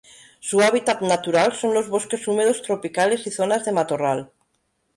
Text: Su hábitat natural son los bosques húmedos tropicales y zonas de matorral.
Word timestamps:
Su 0.39 0.61
hábitat 0.61 1.01
natural 1.03 1.53
son 1.53 1.75
los 1.75 1.87
bosques 1.87 2.27
húmedos 2.27 2.63
tropicales 2.63 3.27
y 3.27 3.29
zonas 3.29 3.65
de 3.65 3.71
matorral. 3.71 4.31